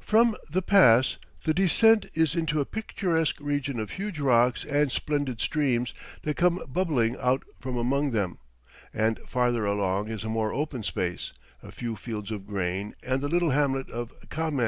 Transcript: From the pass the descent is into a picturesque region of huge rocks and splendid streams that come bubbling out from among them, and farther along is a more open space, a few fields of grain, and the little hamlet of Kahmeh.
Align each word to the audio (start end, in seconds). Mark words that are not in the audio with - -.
From 0.00 0.36
the 0.50 0.60
pass 0.60 1.16
the 1.44 1.54
descent 1.54 2.10
is 2.12 2.34
into 2.34 2.60
a 2.60 2.66
picturesque 2.66 3.36
region 3.40 3.80
of 3.80 3.92
huge 3.92 4.20
rocks 4.20 4.62
and 4.66 4.92
splendid 4.92 5.40
streams 5.40 5.94
that 6.24 6.36
come 6.36 6.62
bubbling 6.68 7.16
out 7.18 7.42
from 7.58 7.78
among 7.78 8.10
them, 8.10 8.36
and 8.92 9.18
farther 9.20 9.64
along 9.64 10.10
is 10.10 10.24
a 10.24 10.28
more 10.28 10.52
open 10.52 10.82
space, 10.82 11.32
a 11.62 11.72
few 11.72 11.96
fields 11.96 12.30
of 12.30 12.46
grain, 12.46 12.92
and 13.02 13.22
the 13.22 13.28
little 13.28 13.52
hamlet 13.52 13.88
of 13.88 14.12
Kahmeh. 14.28 14.66